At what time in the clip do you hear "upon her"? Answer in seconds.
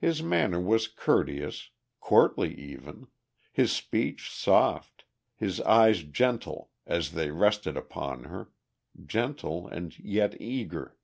7.76-8.50